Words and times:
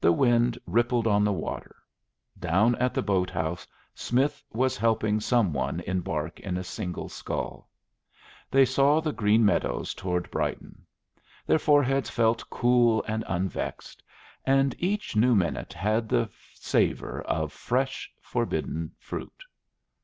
The 0.00 0.10
wind 0.10 0.58
rippled 0.66 1.06
on 1.06 1.22
the 1.22 1.32
water; 1.32 1.76
down 2.36 2.74
at 2.78 2.94
the 2.94 3.00
boat 3.00 3.30
house 3.30 3.64
Smith 3.94 4.42
was 4.52 4.76
helping 4.76 5.20
some 5.20 5.52
one 5.52 5.78
embark 5.82 6.40
in 6.40 6.56
a 6.56 6.64
single 6.64 7.08
scull; 7.08 7.68
they 8.50 8.64
saw 8.64 9.00
the 9.00 9.12
green 9.12 9.44
meadows 9.44 9.94
toward 9.94 10.28
Brighton; 10.32 10.84
their 11.46 11.60
foreheads 11.60 12.10
felt 12.10 12.50
cool 12.50 13.04
and 13.06 13.22
unvexed, 13.28 14.02
and 14.44 14.74
each 14.80 15.14
new 15.14 15.36
minute 15.36 15.72
had 15.72 16.08
the 16.08 16.28
savor 16.54 17.22
of 17.22 17.52
fresh 17.52 18.10
forbidden 18.20 18.96
fruit. 18.98 19.44